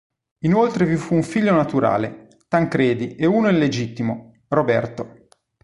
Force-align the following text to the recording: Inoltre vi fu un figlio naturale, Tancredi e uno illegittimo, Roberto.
Inoltre 0.45 0.87
vi 0.87 0.95
fu 0.95 1.13
un 1.13 1.21
figlio 1.21 1.51
naturale, 1.53 2.35
Tancredi 2.47 3.13
e 3.15 3.27
uno 3.27 3.49
illegittimo, 3.49 4.31
Roberto. 4.47 5.27